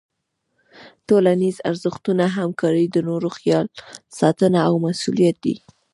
[1.07, 3.67] ټولنیز ارزښتونه همکاري، د نورو خیال
[4.19, 5.55] ساتنه او مسؤلیت دي.